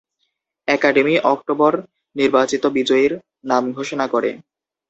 Academy 0.67 1.15
October 1.31 1.73
নির্বাচিত 2.15 2.63
বিজয়ীর 2.77 3.13
নাম 3.45 3.63
ঘোষণা 3.71 4.05
করে। 4.13 4.31